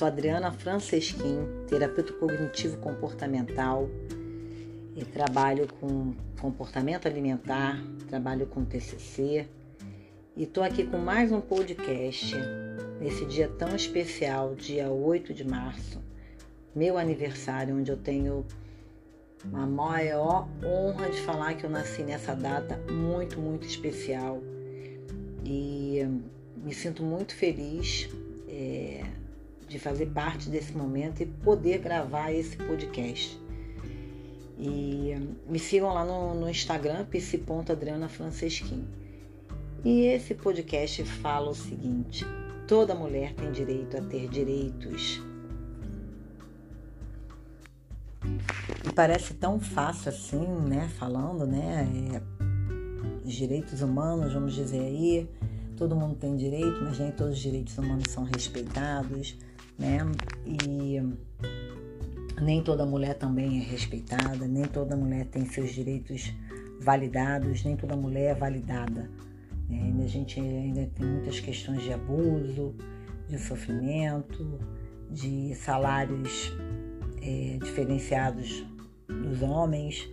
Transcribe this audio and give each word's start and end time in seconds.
sou 0.00 0.08
Adriana 0.08 0.50
Francesquim, 0.50 1.46
terapeuta 1.68 2.14
cognitivo 2.14 2.78
comportamental. 2.78 3.86
E 4.96 5.04
trabalho 5.04 5.68
com 5.78 6.14
comportamento 6.40 7.06
alimentar, 7.06 7.78
trabalho 8.08 8.46
com 8.46 8.64
TCC 8.64 9.46
e 10.34 10.44
estou 10.44 10.64
aqui 10.64 10.84
com 10.84 10.96
mais 10.96 11.30
um 11.30 11.40
podcast 11.40 12.34
nesse 12.98 13.26
dia 13.26 13.46
tão 13.46 13.76
especial, 13.76 14.54
dia 14.54 14.90
8 14.90 15.34
de 15.34 15.46
março, 15.46 16.02
meu 16.74 16.96
aniversário, 16.96 17.76
onde 17.76 17.90
eu 17.90 17.96
tenho 17.98 18.46
a 19.52 19.66
maior 19.66 20.48
honra 20.64 21.10
de 21.10 21.20
falar 21.20 21.54
que 21.54 21.64
eu 21.64 21.70
nasci 21.70 22.02
nessa 22.02 22.34
data 22.34 22.80
muito, 22.90 23.38
muito 23.38 23.66
especial 23.66 24.42
e 25.44 26.00
me 26.56 26.72
sinto 26.72 27.02
muito 27.02 27.34
feliz 27.34 28.08
é, 28.48 29.04
de 29.70 29.78
fazer 29.78 30.06
parte 30.06 30.50
desse 30.50 30.76
momento 30.76 31.22
e 31.22 31.26
poder 31.26 31.78
gravar 31.78 32.32
esse 32.32 32.56
podcast. 32.56 33.40
E 34.58 35.14
me 35.48 35.60
sigam 35.60 35.94
lá 35.94 36.04
no, 36.04 36.34
no 36.34 36.50
Instagram, 36.50 37.06
pc.adrianafrancesquim. 37.06 38.84
E 39.84 40.06
esse 40.06 40.34
podcast 40.34 41.04
fala 41.04 41.50
o 41.50 41.54
seguinte: 41.54 42.26
toda 42.66 42.96
mulher 42.96 43.32
tem 43.34 43.52
direito 43.52 43.96
a 43.96 44.00
ter 44.02 44.28
direitos. 44.28 45.22
E 48.84 48.92
parece 48.92 49.34
tão 49.34 49.60
fácil 49.60 50.08
assim, 50.08 50.46
né? 50.68 50.90
Falando, 50.98 51.46
né? 51.46 51.88
É, 52.12 52.22
os 53.24 53.32
direitos 53.32 53.80
humanos, 53.80 54.32
vamos 54.32 54.52
dizer 54.52 54.80
aí, 54.80 55.30
todo 55.76 55.94
mundo 55.94 56.16
tem 56.16 56.36
direito, 56.36 56.82
mas 56.82 56.98
nem 56.98 57.12
todos 57.12 57.34
os 57.34 57.38
direitos 57.38 57.78
humanos 57.78 58.10
são 58.10 58.24
respeitados, 58.24 59.38
né? 59.80 59.98
E 60.46 61.00
nem 62.40 62.62
toda 62.62 62.84
mulher 62.84 63.14
também 63.14 63.58
é 63.58 63.62
respeitada, 63.62 64.46
nem 64.46 64.64
toda 64.64 64.94
mulher 64.94 65.26
tem 65.26 65.46
seus 65.46 65.70
direitos 65.70 66.32
validados, 66.80 67.64
nem 67.64 67.76
toda 67.76 67.96
mulher 67.96 68.30
é 68.30 68.34
validada. 68.34 69.10
Né? 69.68 69.92
A 70.04 70.06
gente 70.06 70.38
ainda 70.38 70.86
tem 70.94 71.06
muitas 71.06 71.40
questões 71.40 71.82
de 71.82 71.92
abuso, 71.92 72.74
de 73.28 73.38
sofrimento, 73.38 74.58
de 75.10 75.54
salários 75.54 76.52
é, 77.22 77.58
diferenciados 77.58 78.64
dos 79.08 79.42
homens, 79.42 80.08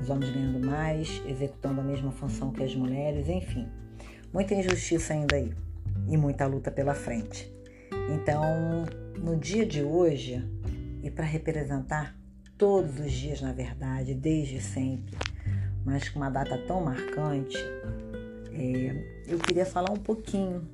os 0.00 0.10
homens 0.10 0.30
ganhando 0.30 0.66
mais, 0.66 1.22
executando 1.26 1.80
a 1.80 1.84
mesma 1.84 2.10
função 2.12 2.52
que 2.52 2.62
as 2.62 2.74
mulheres, 2.74 3.28
enfim. 3.28 3.68
Muita 4.32 4.54
injustiça 4.54 5.12
ainda 5.12 5.36
aí 5.36 5.52
e 6.08 6.16
muita 6.16 6.46
luta 6.46 6.70
pela 6.70 6.94
frente. 6.94 7.55
Então, 8.08 8.86
no 9.18 9.36
dia 9.36 9.66
de 9.66 9.82
hoje, 9.82 10.44
e 11.02 11.10
para 11.10 11.24
representar 11.24 12.16
todos 12.56 13.00
os 13.00 13.12
dias, 13.12 13.40
na 13.40 13.52
verdade, 13.52 14.14
desde 14.14 14.60
sempre, 14.60 15.16
mas 15.84 16.08
com 16.08 16.20
uma 16.20 16.30
data 16.30 16.56
tão 16.66 16.80
marcante, 16.80 17.58
é, 18.52 19.22
eu 19.26 19.38
queria 19.38 19.66
falar 19.66 19.90
um 19.90 19.98
pouquinho 19.98 20.68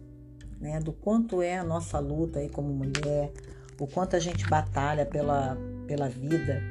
né, 0.61 0.79
do 0.79 0.93
quanto 0.93 1.43
é 1.43 1.59
a 1.59 1.65
nossa 1.65 1.99
luta 1.99 2.39
aí 2.39 2.49
como 2.49 2.73
mulher, 2.73 3.33
o 3.81 3.87
quanto 3.87 4.15
a 4.15 4.19
gente 4.19 4.47
batalha 4.47 5.05
pela, 5.05 5.57
pela 5.87 6.09
vida. 6.09 6.63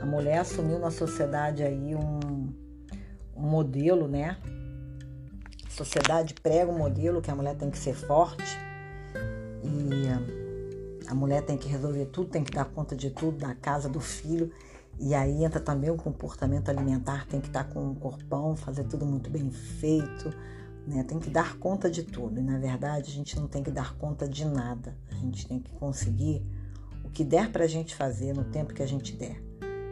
A 0.00 0.06
mulher 0.06 0.38
assumiu 0.38 0.78
na 0.78 0.90
sociedade 0.90 1.62
aí 1.62 1.94
um, 1.94 2.52
um 3.34 3.42
modelo, 3.42 4.06
né? 4.06 4.36
A 5.66 5.70
sociedade 5.70 6.34
prega 6.34 6.70
um 6.70 6.78
modelo 6.78 7.20
que 7.20 7.30
a 7.30 7.34
mulher 7.34 7.56
tem 7.56 7.70
que 7.70 7.78
ser 7.78 7.94
forte 7.94 8.69
e 9.62 10.50
a 11.10 11.14
mulher 11.14 11.42
tem 11.42 11.56
que 11.56 11.68
resolver 11.68 12.06
tudo, 12.06 12.30
tem 12.30 12.44
que 12.44 12.52
dar 12.52 12.64
conta 12.66 12.94
de 12.94 13.10
tudo, 13.10 13.38
da 13.38 13.54
casa, 13.54 13.88
do 13.88 14.00
filho. 14.00 14.50
E 14.98 15.14
aí 15.14 15.44
entra 15.44 15.58
também 15.58 15.90
o 15.90 15.96
comportamento 15.96 16.68
alimentar, 16.68 17.26
tem 17.26 17.40
que 17.40 17.48
estar 17.48 17.64
com 17.64 17.82
um 17.84 17.94
corpão, 17.94 18.54
fazer 18.54 18.84
tudo 18.84 19.06
muito 19.06 19.30
bem 19.30 19.50
feito, 19.50 20.32
né? 20.86 21.02
Tem 21.04 21.18
que 21.18 21.30
dar 21.30 21.56
conta 21.56 21.90
de 21.90 22.02
tudo. 22.02 22.38
E 22.38 22.42
na 22.42 22.58
verdade 22.58 23.10
a 23.10 23.14
gente 23.14 23.38
não 23.38 23.48
tem 23.48 23.62
que 23.62 23.70
dar 23.70 23.96
conta 23.96 24.28
de 24.28 24.44
nada. 24.44 24.94
A 25.10 25.14
gente 25.14 25.48
tem 25.48 25.58
que 25.58 25.72
conseguir 25.72 26.44
o 27.04 27.10
que 27.10 27.24
der 27.24 27.50
para 27.50 27.64
a 27.64 27.68
gente 27.68 27.94
fazer 27.94 28.34
no 28.34 28.44
tempo 28.44 28.74
que 28.74 28.82
a 28.82 28.86
gente 28.86 29.16
der. 29.16 29.42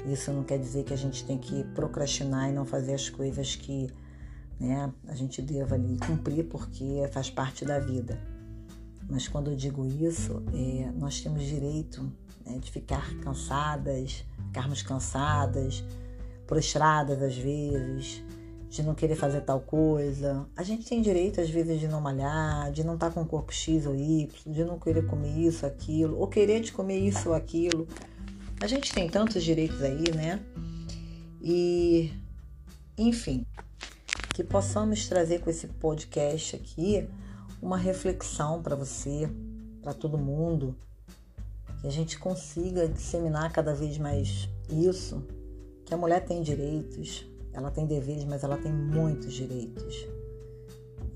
Isso 0.07 0.33
não 0.33 0.45
quer 0.45 0.59
dizer 0.59 0.85
que 0.85 0.95
a 0.95 0.97
gente 0.97 1.25
tem 1.25 1.39
que 1.39 1.65
procrastinar 1.75 2.49
e 2.49 2.53
não 2.53 2.65
fazer 2.65 2.95
as 2.95 3.09
coisas 3.09 3.57
que 3.57 3.91
né, 4.61 4.93
a 5.07 5.15
gente 5.15 5.43
deva 5.43 5.75
ali 5.75 5.99
cumprir 5.99 6.45
porque 6.45 7.09
faz 7.13 7.31
parte 7.31 7.65
da 7.65 7.79
vida. 7.79 8.38
Mas 9.09 9.27
quando 9.27 9.51
eu 9.51 9.57
digo 9.57 9.87
isso, 9.87 10.43
é, 10.53 10.91
nós 10.95 11.21
temos 11.21 11.43
direito 11.43 12.03
né, 12.45 12.59
de 12.59 12.71
ficar 12.71 13.15
cansadas, 13.21 14.25
ficarmos 14.47 14.83
cansadas, 14.83 15.83
prostradas 16.47 17.23
às 17.23 17.37
vezes, 17.37 18.23
de 18.69 18.83
não 18.83 18.95
querer 18.95 19.17
fazer 19.17 19.41
tal 19.41 19.61
coisa. 19.61 20.47
A 20.55 20.63
gente 20.63 20.87
tem 20.87 21.01
direito, 21.01 21.41
às 21.41 21.49
vezes, 21.49 21.81
de 21.81 21.89
não 21.89 22.01
malhar, 22.01 22.71
de 22.71 22.85
não 22.85 22.95
estar 22.95 23.09
tá 23.09 23.15
com 23.15 23.25
corpo 23.25 23.53
X 23.53 23.87
ou 23.87 23.95
Y, 23.95 24.29
de 24.47 24.65
não 24.65 24.79
querer 24.79 25.07
comer 25.07 25.39
isso, 25.39 25.65
aquilo, 25.65 26.19
ou 26.19 26.29
querer 26.29 26.61
de 26.61 26.73
comer 26.73 26.99
isso 26.99 27.31
ou 27.31 27.35
aquilo. 27.35 27.89
A 28.61 28.67
gente 28.67 28.93
tem 28.93 29.09
tantos 29.09 29.43
direitos 29.43 29.81
aí, 29.83 30.13
né? 30.15 30.41
E, 31.41 32.13
enfim, 32.97 33.47
que 34.35 34.45
possamos 34.45 35.09
trazer 35.09 35.41
com 35.41 35.49
esse 35.49 35.67
podcast 35.67 36.57
aqui 36.57 37.09
uma 37.61 37.77
reflexão 37.77 38.63
para 38.63 38.77
você, 38.77 39.29
para 39.83 39.93
todo 39.93 40.17
mundo, 40.19 40.75
que 41.81 41.87
a 41.87 41.91
gente 41.91 42.19
consiga 42.19 42.89
disseminar 42.89 43.53
cada 43.53 43.75
vez 43.75 43.99
mais 43.99 44.49
isso, 44.71 45.23
que 45.85 45.95
a 45.95 45.97
mulher 45.97 46.25
tem 46.25 46.43
direitos, 46.43 47.27
ela 47.53 47.71
tem 47.71 47.87
deveres, 47.87 48.25
mas 48.25 48.45
ela 48.45 48.57
tem 48.57 48.73
muitos 48.73 49.33
direitos. 49.33 50.07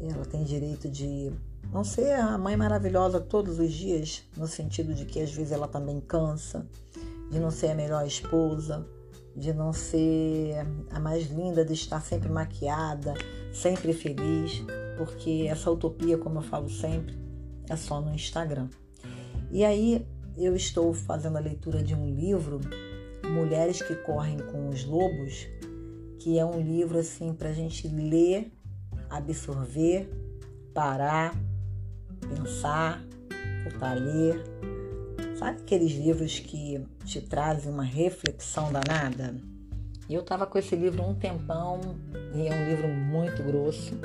Ela 0.00 0.24
tem 0.24 0.42
direito 0.42 0.88
de 0.88 1.32
não 1.72 1.84
ser 1.84 2.12
a 2.12 2.36
mãe 2.36 2.56
maravilhosa 2.56 3.20
todos 3.20 3.58
os 3.58 3.72
dias, 3.72 4.22
no 4.36 4.48
sentido 4.48 4.94
de 4.94 5.04
que 5.04 5.20
às 5.20 5.32
vezes 5.32 5.52
ela 5.52 5.68
também 5.68 6.00
cansa, 6.00 6.66
de 7.30 7.38
não 7.38 7.50
ser 7.50 7.70
a 7.70 7.74
melhor 7.74 8.06
esposa, 8.06 8.84
de 9.36 9.52
não 9.52 9.72
ser 9.72 10.56
a 10.90 10.98
mais 10.98 11.30
linda, 11.30 11.64
de 11.64 11.72
estar 11.72 12.00
sempre 12.00 12.28
maquiada, 12.28 13.14
sempre 13.52 13.92
feliz, 13.92 14.64
porque 15.04 15.46
essa 15.48 15.68
utopia, 15.68 16.16
como 16.16 16.38
eu 16.38 16.42
falo 16.42 16.68
sempre, 16.68 17.18
é 17.68 17.74
só 17.74 18.00
no 18.00 18.14
Instagram. 18.14 18.68
E 19.50 19.64
aí 19.64 20.06
eu 20.36 20.54
estou 20.54 20.94
fazendo 20.94 21.36
a 21.36 21.40
leitura 21.40 21.82
de 21.82 21.92
um 21.94 22.14
livro, 22.14 22.60
Mulheres 23.28 23.82
que 23.82 23.96
Correm 23.96 24.38
com 24.38 24.68
os 24.68 24.84
Lobos, 24.84 25.48
que 26.20 26.38
é 26.38 26.44
um 26.44 26.60
livro 26.60 26.98
assim 26.98 27.34
para 27.34 27.48
a 27.48 27.52
gente 27.52 27.88
ler, 27.88 28.52
absorver, 29.10 30.08
parar, 30.72 31.34
pensar, 32.20 33.02
voltar 33.64 33.90
a 33.90 33.94
ler. 33.94 34.40
Sabe 35.36 35.60
aqueles 35.62 35.92
livros 35.92 36.38
que 36.38 36.80
te 37.04 37.20
trazem 37.20 37.72
uma 37.72 37.82
reflexão 37.82 38.70
danada? 38.72 39.34
E 40.08 40.14
eu 40.14 40.20
estava 40.20 40.46
com 40.46 40.58
esse 40.58 40.76
livro 40.76 41.02
um 41.02 41.14
tempão 41.14 41.80
e 42.34 42.46
é 42.46 42.54
um 42.54 42.68
livro 42.68 42.88
muito 42.88 43.42
grosso 43.42 43.98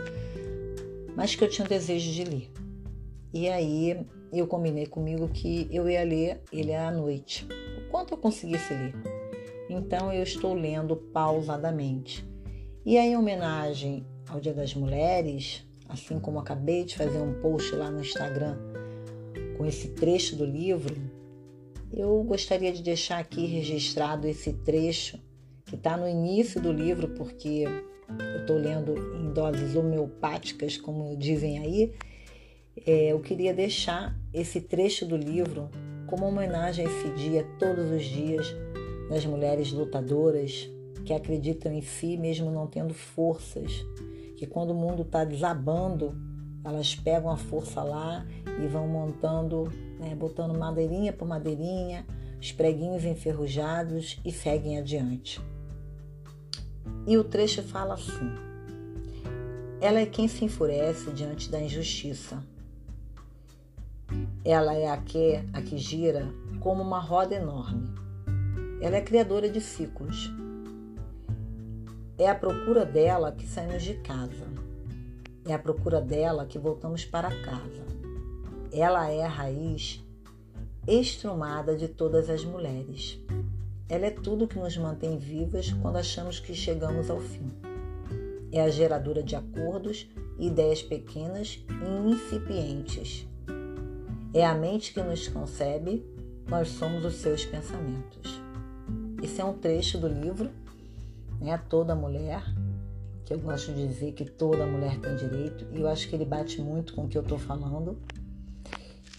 mas 1.18 1.34
que 1.34 1.44
eu 1.44 1.50
tinha 1.50 1.68
desejo 1.68 2.12
de 2.12 2.24
ler. 2.24 2.52
E 3.34 3.50
aí 3.50 4.06
eu 4.32 4.46
combinei 4.46 4.86
comigo 4.86 5.28
que 5.28 5.68
eu 5.72 5.90
ia 5.90 6.04
ler 6.04 6.44
ele 6.54 6.76
à 6.76 6.92
noite, 6.92 7.48
o 7.80 7.90
quanto 7.90 8.14
eu 8.14 8.18
conseguisse 8.20 8.72
ler. 8.72 8.94
Então 9.68 10.14
eu 10.14 10.22
estou 10.22 10.54
lendo 10.54 10.96
pausadamente. 10.96 12.24
E 12.86 13.00
aí, 13.00 13.10
em 13.10 13.18
homenagem 13.18 14.06
ao 14.30 14.40
Dia 14.40 14.54
das 14.54 14.76
Mulheres, 14.76 15.66
assim 15.90 16.20
como 16.20 16.38
acabei 16.38 16.86
de 16.86 16.96
fazer 16.96 17.18
um 17.18 17.42
post 17.42 17.76
lá 17.76 17.90
no 17.90 18.00
Instagram 18.00 18.56
com 19.58 19.66
esse 19.66 19.90
trecho 19.90 20.36
do 20.36 20.46
livro, 20.46 20.96
eu 21.92 22.24
gostaria 22.24 22.72
de 22.72 22.84
deixar 22.84 23.18
aqui 23.18 23.48
registrado 23.48 24.28
esse 24.28 24.54
trecho 24.54 25.20
que 25.68 25.76
está 25.76 25.98
no 25.98 26.08
início 26.08 26.62
do 26.62 26.72
livro, 26.72 27.10
porque 27.10 27.66
eu 28.10 28.40
estou 28.40 28.58
lendo 28.58 28.98
em 29.16 29.32
doses 29.32 29.76
homeopáticas, 29.76 30.78
como 30.78 31.16
dizem 31.18 31.60
aí, 31.60 31.94
é, 32.86 33.12
eu 33.12 33.20
queria 33.20 33.54
deixar 33.54 34.18
esse 34.34 34.62
trecho 34.62 35.06
do 35.06 35.18
livro 35.18 35.70
como 36.08 36.26
homenagem 36.26 36.86
a 36.86 36.90
esse 36.90 37.10
dia, 37.16 37.46
todos 37.60 37.92
os 37.92 38.04
dias, 38.06 38.56
das 39.10 39.26
mulheres 39.26 39.72
lutadoras 39.72 40.70
que 41.06 41.14
acreditam 41.14 41.72
em 41.72 41.82
si 41.82 42.18
mesmo 42.18 42.50
não 42.50 42.66
tendo 42.66 42.94
forças, 42.94 43.86
que 44.38 44.46
quando 44.46 44.72
o 44.72 44.76
mundo 44.76 45.02
está 45.02 45.26
desabando, 45.26 46.16
elas 46.64 46.96
pegam 46.96 47.30
a 47.30 47.38
força 47.38 47.84
lá 47.84 48.26
e 48.62 48.68
vão 48.68 48.88
montando, 48.88 49.72
né, 50.00 50.16
botando 50.16 50.58
madeirinha 50.58 51.12
por 51.12 51.28
madeirinha, 51.28 52.06
os 52.40 52.52
preguinhos 52.52 53.04
enferrujados 53.04 54.20
e 54.24 54.32
seguem 54.32 54.78
adiante. 54.78 55.42
E 57.06 57.18
o 57.18 57.24
trecho 57.24 57.64
fala 57.64 57.94
assim: 57.94 58.32
Ela 59.80 60.00
é 60.00 60.06
quem 60.06 60.28
se 60.28 60.46
enfurece 60.46 61.12
diante 61.12 61.50
da 61.50 61.62
injustiça. 61.62 62.44
ela 64.44 64.74
é 64.74 64.90
a 64.90 64.98
que, 64.98 65.44
a 65.54 65.62
que 65.62 65.78
gira 65.78 66.28
como 66.60 66.82
uma 66.82 67.00
roda 67.00 67.36
enorme. 67.36 67.90
Ela 68.82 68.98
é 68.98 69.02
criadora 69.02 69.50
de 69.50 69.60
ciclos. 69.60 70.32
É 72.18 72.30
a 72.30 72.36
procura 72.36 72.86
dela 72.86 73.32
que 73.32 73.48
saímos 73.48 73.84
de 73.84 73.96
casa. 73.96 74.46
É 75.46 75.54
a 75.54 75.60
procura 75.60 76.02
dela 76.02 76.46
que 76.46 76.60
voltamos 76.60 77.06
para 77.06 77.30
casa. 77.42 77.86
Ela 78.72 79.10
é 79.10 79.24
a 79.24 79.30
raiz 79.30 80.04
estrumada 80.88 81.76
de 81.76 81.88
todas 81.88 82.30
as 82.30 82.44
mulheres. 82.44 83.20
Ela 83.90 84.08
é 84.08 84.12
tudo 84.12 84.48
que 84.48 84.60
nos 84.60 84.78
mantém 84.78 85.18
vivas 85.18 85.72
quando 85.82 85.98
achamos 85.98 86.40
que 86.40 86.54
chegamos 86.54 87.10
ao 87.10 87.20
fim. 87.20 87.52
É 88.52 88.62
a 88.62 88.70
geradora 88.70 89.24
de 89.24 89.36
acordos 89.36 90.08
ideias 90.40 90.82
pequenas 90.82 91.60
e 91.70 92.10
incipientes. 92.10 93.28
É 94.34 94.46
a 94.46 94.54
mente 94.54 94.94
que 94.94 95.02
nos 95.02 95.28
concebe, 95.28 96.06
nós 96.48 96.70
somos 96.70 97.04
os 97.04 97.16
seus 97.16 97.46
pensamentos. 97.46 98.42
Esse 99.22 99.42
é 99.42 99.46
um 99.46 99.58
trecho 99.58 99.98
do 99.98 100.08
livro, 100.08 100.52
né? 101.42 101.58
Toda 101.70 101.96
mulher, 101.96 102.44
que 103.26 103.34
eu 103.34 103.40
gosto 103.40 103.74
de 103.74 103.88
dizer 103.88 104.12
que 104.14 104.26
toda 104.26 104.66
mulher 104.66 105.00
tem 105.00 105.16
direito, 105.16 105.66
e 105.74 105.82
eu 105.82 105.88
acho 105.88 106.08
que 106.08 106.16
ele 106.16 106.26
bate 106.26 106.62
muito 106.62 106.94
com 106.94 107.06
o 107.06 107.08
que 107.08 107.18
eu 107.18 107.24
estou 107.24 107.40
falando. 107.40 107.98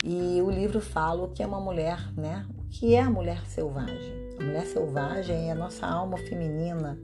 E 0.05 0.41
o 0.41 0.51
livro 0.51 0.81
fala 0.81 1.25
o 1.25 1.29
que 1.29 1.43
é 1.43 1.47
uma 1.47 1.61
mulher, 1.61 2.13
né? 2.17 2.47
O 2.57 2.69
que 2.69 2.95
é 2.95 3.01
a 3.01 3.11
mulher 3.11 3.45
selvagem? 3.47 4.28
A 4.39 4.45
mulher 4.45 4.67
selvagem 4.67 5.49
é 5.49 5.51
a 5.51 5.55
nossa 5.57 5.85
alma 5.85 6.17
feminina, 6.17 6.97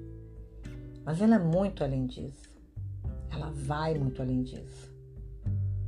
mas 1.04 1.20
ela 1.20 1.34
é 1.34 1.38
muito 1.38 1.82
além 1.82 2.06
disso. 2.06 2.48
Ela 3.28 3.50
vai 3.50 3.98
muito 3.98 4.22
além 4.22 4.44
disso. 4.44 4.94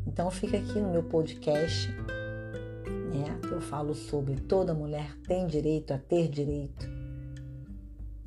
Então 0.04 0.28
fica 0.28 0.56
aqui 0.56 0.80
no 0.80 0.90
meu 0.90 1.04
podcast, 1.04 1.88
né, 3.12 3.38
que 3.40 3.52
eu 3.52 3.60
falo 3.60 3.94
sobre 3.94 4.40
toda 4.40 4.74
mulher 4.74 5.16
tem 5.28 5.46
direito 5.46 5.92
a 5.92 5.98
ter 5.98 6.28
direito. 6.28 6.84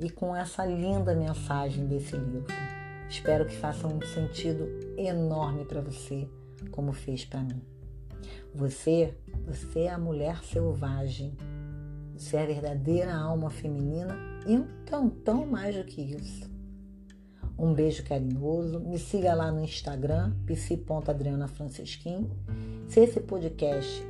E 0.00 0.08
com 0.08 0.34
essa 0.34 0.64
linda 0.64 1.14
mensagem 1.14 1.86
desse 1.86 2.16
livro. 2.16 2.46
Espero 3.06 3.44
que 3.44 3.54
faça 3.54 3.86
um 3.86 4.00
sentido 4.00 4.66
enorme 4.96 5.66
para 5.66 5.82
você, 5.82 6.26
como 6.70 6.94
fez 6.94 7.26
para 7.26 7.42
mim. 7.42 7.60
Você, 8.54 9.14
você 9.46 9.80
é 9.80 9.90
a 9.90 9.98
mulher 9.98 10.42
selvagem 10.42 11.36
você 12.20 12.36
é 12.36 12.42
a 12.42 12.46
verdadeira 12.46 13.14
alma 13.14 13.48
feminina 13.48 14.14
e 14.46 14.54
um 14.54 14.66
tantão 14.84 15.46
mais 15.46 15.74
do 15.74 15.84
que 15.84 16.02
isso. 16.02 16.50
Um 17.58 17.72
beijo 17.72 18.04
carinhoso. 18.04 18.78
Me 18.78 18.98
siga 18.98 19.32
lá 19.32 19.50
no 19.50 19.64
Instagram, 19.64 20.34
psi.adrianafrancesquim. 20.44 22.30
Se 22.88 23.00
esse 23.00 23.20
podcast 23.20 24.04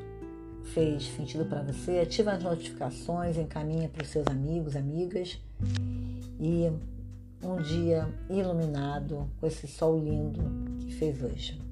fez 0.75 1.05
sentido 1.05 1.45
para 1.45 1.63
você, 1.63 2.01
ativa 2.01 2.33
as 2.33 2.43
notificações, 2.43 3.39
encaminha 3.39 3.89
para 3.89 4.03
os 4.03 4.09
seus 4.09 4.27
amigos, 4.27 4.75
amigas. 4.75 5.39
E 6.41 6.69
um 7.45 7.63
dia 7.63 8.13
iluminado 8.29 9.31
com 9.41 9.47
esse 9.47 9.69
sol 9.69 9.97
lindo 9.97 10.41
que 10.81 10.93
fez 10.93 11.23
hoje. 11.23 11.70